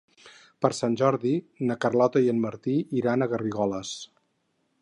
Per 0.65 0.71
Sant 0.77 0.95
Jordi 1.01 1.33
na 1.71 1.77
Carlota 1.85 2.25
i 2.29 2.33
en 2.33 2.43
Martí 2.49 2.77
iran 3.03 3.25
a 3.25 3.29
Garrigoles. 3.35 3.97